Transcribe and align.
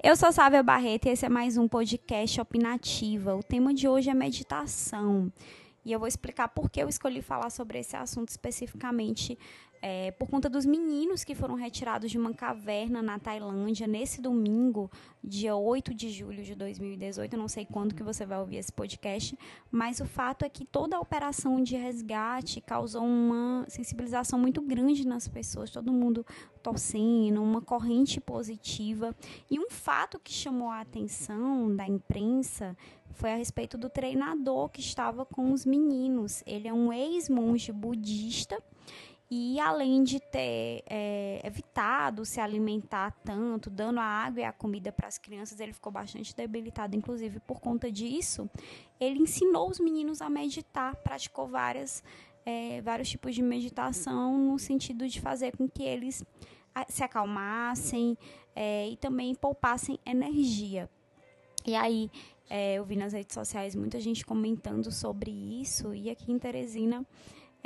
Eu 0.00 0.14
sou 0.14 0.30
Sávia 0.30 0.62
Barreto 0.62 1.06
e 1.06 1.08
esse 1.08 1.26
é 1.26 1.28
mais 1.28 1.56
um 1.56 1.66
podcast 1.66 2.40
Opinativa. 2.40 3.34
O 3.34 3.42
tema 3.42 3.74
de 3.74 3.88
hoje 3.88 4.08
é 4.08 4.14
meditação. 4.14 5.32
E 5.84 5.90
eu 5.90 5.98
vou 5.98 6.06
explicar 6.06 6.46
por 6.46 6.70
que 6.70 6.80
eu 6.80 6.88
escolhi 6.88 7.20
falar 7.20 7.50
sobre 7.50 7.80
esse 7.80 7.96
assunto 7.96 8.28
especificamente 8.28 9.36
é, 9.80 10.10
por 10.12 10.28
conta 10.28 10.48
dos 10.48 10.66
meninos 10.66 11.24
que 11.24 11.34
foram 11.34 11.54
retirados 11.54 12.10
de 12.10 12.18
uma 12.18 12.32
caverna 12.32 13.02
na 13.02 13.18
Tailândia 13.18 13.86
nesse 13.86 14.20
domingo, 14.20 14.90
dia 15.22 15.54
8 15.56 15.94
de 15.94 16.10
julho 16.10 16.42
de 16.42 16.54
2018. 16.54 17.32
Eu 17.32 17.38
não 17.38 17.48
sei 17.48 17.64
quando 17.64 17.94
que 17.94 18.02
você 18.02 18.26
vai 18.26 18.38
ouvir 18.38 18.56
esse 18.56 18.72
podcast, 18.72 19.38
mas 19.70 20.00
o 20.00 20.06
fato 20.06 20.44
é 20.44 20.48
que 20.48 20.64
toda 20.64 20.96
a 20.96 21.00
operação 21.00 21.62
de 21.62 21.76
resgate 21.76 22.60
causou 22.60 23.04
uma 23.04 23.64
sensibilização 23.68 24.38
muito 24.38 24.60
grande 24.60 25.06
nas 25.06 25.28
pessoas, 25.28 25.70
todo 25.70 25.92
mundo 25.92 26.24
torcendo, 26.62 27.42
uma 27.42 27.62
corrente 27.62 28.20
positiva. 28.20 29.14
E 29.50 29.58
um 29.58 29.70
fato 29.70 30.18
que 30.18 30.32
chamou 30.32 30.68
a 30.68 30.80
atenção 30.80 31.74
da 31.74 31.86
imprensa 31.86 32.76
foi 33.12 33.32
a 33.32 33.36
respeito 33.36 33.76
do 33.76 33.88
treinador 33.88 34.68
que 34.68 34.80
estava 34.80 35.24
com 35.24 35.52
os 35.52 35.64
meninos. 35.64 36.42
Ele 36.46 36.68
é 36.68 36.72
um 36.72 36.92
ex-monge 36.92 37.72
budista 37.72 38.62
e 39.30 39.60
além 39.60 40.02
de 40.02 40.18
ter 40.18 40.82
é, 40.86 41.40
evitado 41.44 42.24
se 42.24 42.40
alimentar 42.40 43.10
tanto, 43.22 43.68
dando 43.68 44.00
a 44.00 44.04
água 44.04 44.40
e 44.40 44.44
a 44.44 44.52
comida 44.52 44.90
para 44.90 45.06
as 45.06 45.18
crianças, 45.18 45.60
ele 45.60 45.74
ficou 45.74 45.92
bastante 45.92 46.34
debilitado, 46.34 46.96
inclusive 46.96 47.38
por 47.40 47.60
conta 47.60 47.92
disso. 47.92 48.48
Ele 48.98 49.20
ensinou 49.20 49.68
os 49.68 49.78
meninos 49.78 50.22
a 50.22 50.30
meditar, 50.30 50.96
praticou 50.96 51.46
várias, 51.46 52.02
é, 52.46 52.80
vários 52.80 53.10
tipos 53.10 53.34
de 53.34 53.42
meditação 53.42 54.38
no 54.38 54.58
sentido 54.58 55.06
de 55.06 55.20
fazer 55.20 55.54
com 55.56 55.68
que 55.68 55.82
eles 55.82 56.24
se 56.88 57.04
acalmassem 57.04 58.16
é, 58.56 58.88
e 58.88 58.96
também 58.96 59.34
poupassem 59.34 59.98
energia. 60.06 60.88
E 61.66 61.74
aí, 61.74 62.10
é, 62.48 62.74
eu 62.74 62.84
vi 62.84 62.96
nas 62.96 63.12
redes 63.12 63.34
sociais 63.34 63.74
muita 63.74 64.00
gente 64.00 64.24
comentando 64.24 64.90
sobre 64.90 65.30
isso, 65.30 65.92
e 65.92 66.08
aqui 66.08 66.32
em 66.32 66.38
Teresina 66.38 67.06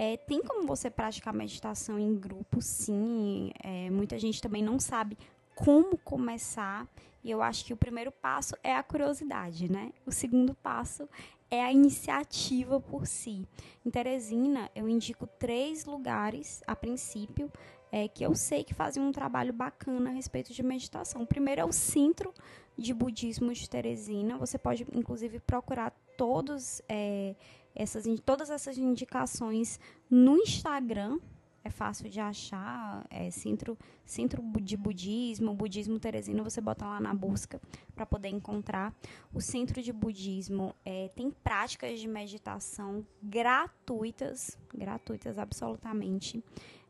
é, 0.03 0.17
tem 0.17 0.42
como 0.42 0.67
você 0.67 0.91
praticar 0.91 1.33
meditação 1.33 1.97
em 1.97 2.12
grupo, 2.19 2.61
sim. 2.61 3.53
É, 3.62 3.89
muita 3.89 4.19
gente 4.19 4.42
também 4.42 4.61
não 4.61 4.81
sabe 4.81 5.17
como 5.55 5.97
começar. 5.97 6.89
E 7.22 7.31
eu 7.31 7.41
acho 7.41 7.64
que 7.64 7.72
o 7.72 7.77
primeiro 7.77 8.11
passo 8.11 8.56
é 8.64 8.75
a 8.75 8.83
curiosidade, 8.83 9.70
né? 9.70 9.92
O 10.05 10.11
segundo 10.11 10.55
passo 10.55 11.08
é 11.48 11.62
a 11.62 11.70
iniciativa 11.70 12.80
por 12.80 13.06
si. 13.06 13.47
Em 13.86 13.91
Teresina, 13.91 14.69
eu 14.75 14.89
indico 14.89 15.25
três 15.39 15.84
lugares, 15.84 16.64
a 16.67 16.75
princípio, 16.75 17.48
é, 17.92 18.08
que 18.08 18.25
eu 18.25 18.34
sei 18.34 18.64
que 18.64 18.75
fazem 18.75 19.00
um 19.00 19.12
trabalho 19.12 19.53
bacana 19.53 20.11
a 20.11 20.12
respeito 20.12 20.53
de 20.53 20.64
meditação. 20.64 21.23
O 21.23 21.27
primeiro 21.28 21.61
é 21.61 21.64
o 21.64 21.73
Centro 21.73 22.34
de 22.77 22.92
Budismo 22.92 23.53
de 23.53 23.70
Teresina. 23.70 24.36
Você 24.36 24.58
pode, 24.58 24.84
inclusive, 24.92 25.39
procurar 25.39 25.95
todos. 26.22 26.80
É, 26.88 27.34
essas, 27.74 28.04
todas 28.24 28.48
essas 28.48 28.78
indicações 28.78 29.80
no 30.08 30.36
Instagram. 30.36 31.18
É 31.64 31.70
fácil 31.70 32.10
de 32.10 32.18
achar, 32.18 33.06
é 33.08 33.30
centro, 33.30 33.78
centro 34.04 34.42
de 34.60 34.76
budismo, 34.76 35.54
budismo 35.54 35.96
teresino, 36.00 36.42
você 36.42 36.60
bota 36.60 36.84
lá 36.84 36.98
na 36.98 37.14
busca 37.14 37.60
para 37.94 38.04
poder 38.04 38.30
encontrar. 38.30 38.92
O 39.32 39.40
centro 39.40 39.80
de 39.80 39.92
budismo 39.92 40.74
é, 40.84 41.08
tem 41.14 41.30
práticas 41.30 42.00
de 42.00 42.08
meditação 42.08 43.06
gratuitas, 43.22 44.58
gratuitas 44.74 45.38
absolutamente, 45.38 46.42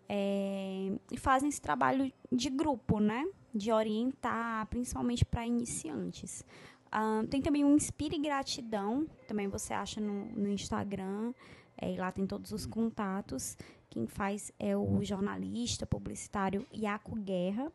é, 0.09 0.91
e 1.11 1.19
fazem 1.19 1.51
esse 1.51 1.61
trabalho 1.61 2.11
de 2.31 2.49
grupo, 2.49 2.99
né? 2.99 3.27
De 3.55 3.71
orientar, 3.71 4.67
principalmente 4.69 5.23
para 5.23 5.47
iniciantes. 5.47 6.47
Tem 7.31 7.41
também 7.41 7.65
o 7.65 7.75
Inspire 7.75 8.19
Gratidão, 8.19 9.07
também 9.27 9.49
você 9.49 9.73
acha 9.73 10.01
no, 10.01 10.27
no 10.27 10.49
Instagram, 10.49 11.33
é, 11.81 11.93
e 11.93 11.97
lá 11.97 12.13
tem 12.13 12.27
todos 12.27 12.53
os 12.53 12.67
contatos. 12.67 13.57
Quem 13.89 14.07
faz 14.07 14.53
é 14.59 14.77
o 14.77 15.03
jornalista, 15.03 15.87
publicitário 15.87 16.67
Iaco 16.73 17.15
Guerra, 17.17 17.73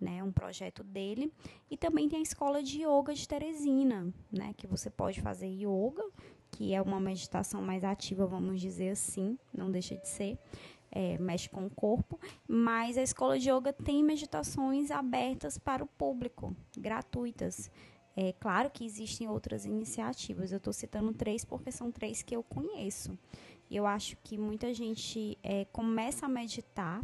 né, 0.00 0.22
um 0.22 0.32
projeto 0.32 0.82
dele. 0.82 1.32
E 1.70 1.76
também 1.76 2.08
tem 2.08 2.18
a 2.18 2.22
Escola 2.22 2.62
de 2.62 2.82
Yoga 2.82 3.14
de 3.14 3.26
Teresina, 3.26 4.12
né, 4.30 4.54
que 4.56 4.66
você 4.66 4.90
pode 4.90 5.20
fazer 5.20 5.46
yoga, 5.46 6.04
que 6.50 6.74
é 6.74 6.80
uma 6.80 7.00
meditação 7.00 7.62
mais 7.62 7.84
ativa, 7.84 8.26
vamos 8.26 8.60
dizer 8.60 8.90
assim, 8.90 9.38
não 9.52 9.70
deixa 9.70 9.96
de 9.96 10.08
ser. 10.08 10.38
É, 10.90 11.18
mexe 11.18 11.48
com 11.50 11.66
o 11.66 11.70
corpo, 11.70 12.18
mas 12.48 12.96
a 12.96 13.02
escola 13.02 13.38
de 13.38 13.50
yoga 13.50 13.72
tem 13.72 14.02
meditações 14.02 14.90
abertas 14.90 15.58
para 15.58 15.84
o 15.84 15.86
público, 15.86 16.56
gratuitas. 16.76 17.70
É 18.16 18.32
claro 18.32 18.70
que 18.70 18.84
existem 18.84 19.28
outras 19.28 19.66
iniciativas, 19.66 20.50
eu 20.50 20.56
estou 20.56 20.72
citando 20.72 21.12
três 21.12 21.44
porque 21.44 21.70
são 21.70 21.92
três 21.92 22.22
que 22.22 22.34
eu 22.34 22.42
conheço. 22.42 23.16
E 23.68 23.76
eu 23.76 23.86
acho 23.86 24.16
que 24.24 24.38
muita 24.38 24.72
gente 24.72 25.36
é, 25.42 25.66
começa 25.66 26.24
a 26.24 26.28
meditar, 26.28 27.02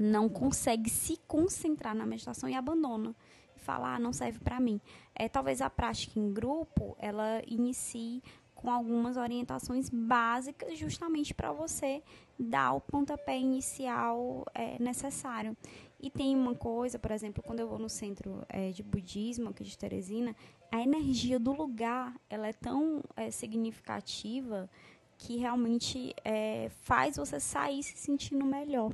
não 0.00 0.30
consegue 0.30 0.88
se 0.88 1.18
concentrar 1.28 1.94
na 1.94 2.06
meditação 2.06 2.48
e 2.48 2.54
abandona. 2.54 3.14
E 3.54 3.60
fala, 3.60 3.96
ah, 3.96 3.98
não 3.98 4.12
serve 4.12 4.38
para 4.38 4.58
mim. 4.58 4.80
É, 5.14 5.28
talvez 5.28 5.60
a 5.60 5.68
prática 5.68 6.18
em 6.18 6.32
grupo, 6.32 6.96
ela 6.98 7.42
inicie 7.46 8.22
com 8.54 8.70
algumas 8.70 9.16
orientações 9.16 9.90
básicas 9.90 10.78
justamente 10.78 11.34
para 11.34 11.52
você 11.52 12.00
dar 12.38 12.72
o 12.74 12.80
pontapé 12.80 13.36
inicial 13.36 14.46
é, 14.54 14.80
necessário. 14.80 15.56
E 16.02 16.10
tem 16.10 16.34
uma 16.34 16.54
coisa, 16.54 16.98
por 16.98 17.12
exemplo, 17.12 17.40
quando 17.42 17.60
eu 17.60 17.68
vou 17.68 17.78
no 17.78 17.88
centro 17.88 18.44
é, 18.48 18.70
de 18.70 18.82
budismo 18.82 19.50
aqui 19.50 19.62
de 19.62 19.78
Teresina, 19.78 20.34
a 20.70 20.82
energia 20.82 21.38
do 21.38 21.52
lugar 21.52 22.20
ela 22.28 22.48
é 22.48 22.52
tão 22.52 23.00
é, 23.14 23.30
significativa 23.30 24.68
que 25.16 25.36
realmente 25.36 26.12
é, 26.24 26.68
faz 26.82 27.16
você 27.16 27.38
sair 27.38 27.84
se 27.84 27.96
sentindo 27.96 28.44
melhor. 28.44 28.92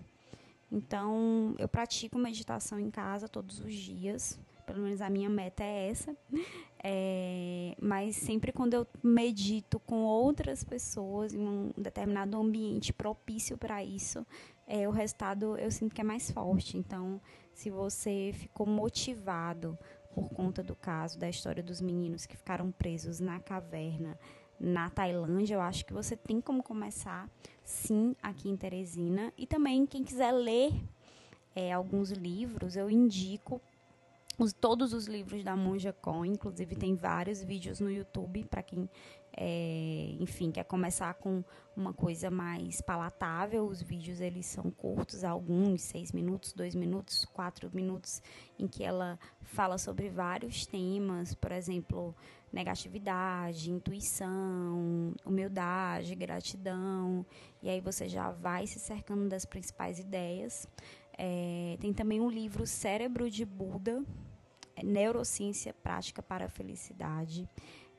Então, 0.70 1.54
eu 1.58 1.66
pratico 1.66 2.18
meditação 2.18 2.78
em 2.78 2.90
casa 2.90 3.26
todos 3.26 3.58
os 3.60 3.74
dias, 3.74 4.38
pelo 4.66 4.82
menos 4.82 5.00
a 5.00 5.08
minha 5.08 5.30
meta 5.30 5.64
é 5.64 5.88
essa. 5.88 6.14
É, 6.80 7.74
mas 7.82 8.14
sempre 8.14 8.52
quando 8.52 8.74
eu 8.74 8.86
medito 9.02 9.80
com 9.80 10.04
outras 10.04 10.62
pessoas 10.62 11.34
em 11.34 11.40
um 11.40 11.72
determinado 11.76 12.40
ambiente 12.40 12.92
propício 12.92 13.58
para 13.58 13.82
isso, 13.82 14.24
é, 14.68 14.86
o 14.86 14.90
resultado 14.90 15.56
eu 15.56 15.70
sinto 15.70 15.94
que 15.94 16.00
é 16.00 16.04
mais 16.04 16.30
forte. 16.30 16.76
Então, 16.76 17.20
se 17.54 17.70
você 17.70 18.30
ficou 18.34 18.66
motivado 18.66 19.76
por 20.14 20.28
conta 20.28 20.62
do 20.62 20.76
caso 20.76 21.18
da 21.18 21.28
história 21.28 21.62
dos 21.62 21.80
meninos 21.80 22.26
que 22.26 22.36
ficaram 22.36 22.70
presos 22.70 23.18
na 23.18 23.40
caverna 23.40 24.18
na 24.60 24.90
Tailândia, 24.90 25.54
eu 25.54 25.60
acho 25.60 25.86
que 25.86 25.92
você 25.92 26.16
tem 26.16 26.40
como 26.40 26.62
começar, 26.62 27.30
sim, 27.64 28.14
aqui 28.20 28.48
em 28.48 28.56
Teresina. 28.56 29.32
E 29.38 29.46
também, 29.46 29.86
quem 29.86 30.04
quiser 30.04 30.32
ler 30.32 30.72
é, 31.54 31.72
alguns 31.72 32.10
livros, 32.10 32.76
eu 32.76 32.90
indico 32.90 33.60
os, 34.38 34.52
todos 34.52 34.92
os 34.92 35.06
livros 35.06 35.42
da 35.42 35.56
Monja 35.56 35.92
Con, 35.92 36.24
inclusive 36.24 36.76
tem 36.76 36.94
vários 36.94 37.42
vídeos 37.42 37.80
no 37.80 37.90
YouTube 37.90 38.44
para 38.44 38.62
quem, 38.62 38.88
é, 39.36 40.14
enfim, 40.20 40.52
quer 40.52 40.64
começar 40.64 41.12
com 41.14 41.42
uma 41.76 41.92
coisa 41.92 42.30
mais 42.30 42.80
palatável. 42.80 43.66
Os 43.66 43.82
vídeos 43.82 44.20
eles 44.20 44.46
são 44.46 44.70
curtos, 44.70 45.24
alguns 45.24 45.82
seis 45.82 46.12
minutos, 46.12 46.52
dois 46.52 46.76
minutos, 46.76 47.24
quatro 47.24 47.68
minutos, 47.74 48.22
em 48.56 48.68
que 48.68 48.84
ela 48.84 49.18
fala 49.42 49.76
sobre 49.76 50.08
vários 50.08 50.64
temas, 50.66 51.34
por 51.34 51.50
exemplo, 51.50 52.14
negatividade, 52.52 53.72
intuição, 53.72 55.14
humildade, 55.26 56.14
gratidão. 56.14 57.26
E 57.60 57.68
aí 57.68 57.80
você 57.80 58.08
já 58.08 58.30
vai 58.30 58.68
se 58.68 58.78
cercando 58.78 59.28
das 59.28 59.44
principais 59.44 59.98
ideias. 59.98 60.68
É, 61.20 61.76
tem 61.80 61.92
também 61.92 62.20
o 62.20 62.30
livro 62.30 62.64
Cérebro 62.64 63.28
de 63.28 63.44
Buda, 63.44 64.04
Neurociência 64.82 65.74
Prática 65.74 66.22
para 66.22 66.46
a 66.46 66.48
Felicidade. 66.48 67.48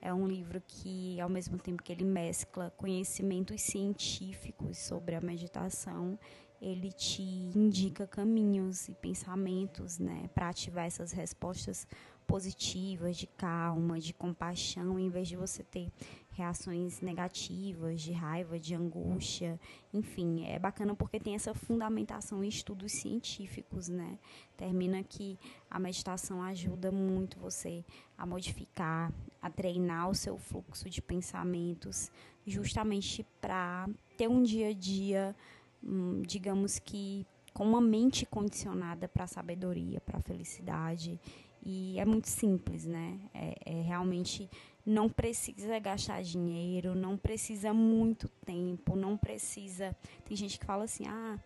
É 0.02 0.14
um 0.14 0.26
livro 0.26 0.62
que, 0.66 1.20
ao 1.20 1.30
mesmo 1.30 1.58
tempo 1.58 1.84
que 1.84 1.92
ele 1.92 2.06
mescla 2.06 2.72
conhecimentos 2.78 3.62
científicos 3.62 4.78
sobre 4.78 5.16
a 5.16 5.22
meditação, 5.22 6.18
ele 6.62 6.92
te 6.92 7.22
indica 7.22 8.08
caminhos 8.08 8.88
e 8.88 8.94
pensamentos 8.94 9.98
né, 9.98 10.30
para 10.34 10.50
ativar 10.50 10.86
essas 10.86 11.12
respostas 11.12 11.88
positivas, 12.30 13.18
de 13.18 13.26
calma, 13.26 14.00
de 14.00 14.14
compaixão, 14.14 15.00
em 15.00 15.10
vez 15.10 15.28
de 15.28 15.36
você 15.36 15.64
ter 15.64 15.92
reações 16.30 17.02
negativas, 17.02 18.00
de 18.00 18.12
raiva, 18.12 18.60
de 18.60 18.76
angústia. 18.76 19.60
Enfim, 19.92 20.46
é 20.46 20.60
bacana 20.60 20.94
porque 20.94 21.20
tem 21.20 21.34
essa 21.34 21.56
fundamentação 21.56 22.44
em 22.44 22.48
estudos 22.48 22.92
científicos, 22.92 23.90
né? 23.90 24.20
Termina 24.56 25.04
que 25.04 25.40
a 25.72 25.80
meditação 25.80 26.44
ajuda 26.44 26.92
muito 26.92 27.40
você 27.40 27.84
a 28.16 28.28
modificar, 28.28 29.12
a 29.42 29.50
treinar 29.50 30.08
o 30.08 30.14
seu 30.14 30.38
fluxo 30.38 30.88
de 30.88 31.02
pensamentos, 31.02 32.12
justamente 32.46 33.26
para 33.42 33.90
ter 34.16 34.30
um 34.30 34.44
dia 34.44 34.68
a 34.68 34.74
dia, 34.74 35.36
hum, 35.84 36.22
digamos 36.22 36.78
que 36.78 37.26
com 37.54 37.64
uma 37.64 37.82
mente 37.82 38.26
condicionada 38.26 39.08
para 39.08 39.24
a 39.24 39.28
sabedoria, 39.28 40.00
para 40.02 40.18
a 40.18 40.22
felicidade 40.22 41.20
E 41.64 42.00
é 42.00 42.06
muito 42.06 42.28
simples, 42.30 42.86
né? 42.86 43.20
É, 43.34 43.56
é, 43.66 43.82
realmente 43.82 44.50
não 44.86 45.10
precisa 45.10 45.78
gastar 45.78 46.24
dinheiro, 46.24 46.96
não 46.96 47.18
precisa 47.18 47.74
muito 47.74 48.30
tempo, 48.46 48.96
não 48.96 49.18
precisa. 49.18 49.96
Tem 50.26 50.38
gente 50.38 50.58
que 50.58 50.66
fala 50.66 50.86
assim: 50.86 51.06
ah, 51.08 51.38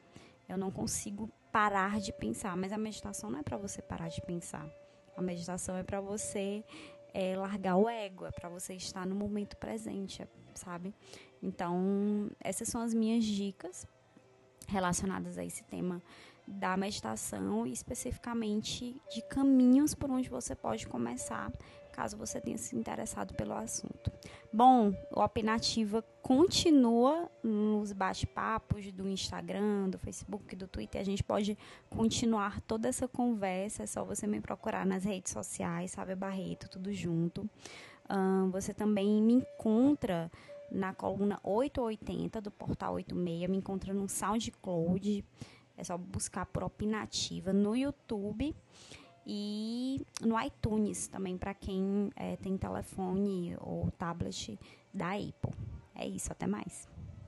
eu 0.48 0.58
não 0.58 0.70
consigo 0.72 1.30
parar 1.52 2.00
de 2.00 2.14
pensar. 2.14 2.56
Mas 2.56 2.72
a 2.72 2.78
meditação 2.78 3.30
não 3.30 3.40
é 3.40 3.44
para 3.44 3.58
você 3.58 3.82
parar 3.82 4.10
de 4.10 4.22
pensar. 4.22 4.68
A 5.18 5.22
meditação 5.22 5.76
é 5.78 5.84
para 5.84 6.00
você 6.00 6.64
é, 7.14 7.36
largar 7.36 7.76
o 7.78 7.88
ego, 7.88 8.26
é 8.26 8.32
para 8.32 8.50
você 8.50 8.74
estar 8.74 9.06
no 9.06 9.16
momento 9.16 9.56
presente, 9.58 10.28
sabe? 10.56 10.94
Então, 11.42 12.32
essas 12.40 12.68
são 12.68 12.82
as 12.82 12.94
minhas 12.94 13.24
dicas 13.24 13.86
relacionadas 14.68 15.38
a 15.38 15.46
esse 15.46 15.64
tema 15.64 16.02
da 16.48 16.76
meditação 16.76 17.66
e 17.66 17.72
especificamente 17.72 18.96
de 19.14 19.22
caminhos 19.30 19.96
por 19.96 20.12
onde 20.12 20.30
você 20.30 20.54
pode 20.54 20.88
começar, 20.88 21.52
caso 21.94 22.18
você 22.18 22.42
tenha 22.42 22.58
se 22.58 22.76
interessado 22.76 23.34
pelo 23.34 23.54
assunto. 23.54 24.12
Bom, 24.52 24.94
o 25.12 25.22
Opinativa 25.22 26.04
continua 26.22 27.30
nos 27.44 27.94
bate-papos 27.94 28.92
do 28.92 29.08
Instagram, 29.08 29.90
do 29.90 29.98
Facebook, 29.98 30.56
do 30.56 30.68
Twitter. 30.68 31.00
A 31.00 31.06
gente 31.06 31.24
pode 31.24 31.58
continuar 31.90 32.60
toda 32.62 32.90
essa 32.90 33.08
conversa, 33.08 33.84
é 33.84 33.88
só 33.88 34.04
você 34.04 34.28
me 34.28 34.42
procurar 34.42 34.86
nas 34.86 35.04
redes 35.04 35.32
sociais, 35.32 35.92
sabe, 35.92 36.16
Barreto, 36.16 36.70
tudo 36.70 36.92
junto. 36.92 37.50
Um, 38.10 38.52
você 38.52 38.74
também 38.74 39.22
me 39.22 39.34
encontra 39.34 40.30
na 40.74 40.94
coluna 40.94 41.40
880 41.44 42.42
do 42.42 42.52
Portal 42.52 42.96
86, 42.96 43.50
me 43.50 43.58
encontra 43.58 43.94
no 43.94 44.10
SoundCloud, 44.10 45.24
é 45.78 45.84
só 45.84 45.98
buscar 45.98 46.46
por 46.48 46.64
Opinativa 46.64 47.54
no 47.54 47.76
YouTube 47.76 48.56
e 49.26 50.02
no 50.22 50.40
iTunes 50.42 51.08
também 51.08 51.38
para 51.38 51.54
quem 51.54 52.12
é, 52.16 52.36
tem 52.38 52.58
telefone 52.58 53.56
ou 53.62 53.90
tablet 53.92 54.60
da 54.94 55.12
Apple. 55.14 55.54
É 55.96 56.08
isso, 56.08 56.32
até 56.32 56.48
mais. 56.48 56.88